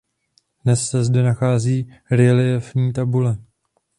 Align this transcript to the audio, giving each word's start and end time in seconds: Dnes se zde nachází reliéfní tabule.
Dnes 0.63 0.87
se 0.89 1.03
zde 1.03 1.23
nachází 1.23 1.93
reliéfní 2.11 2.93
tabule. 2.93 3.37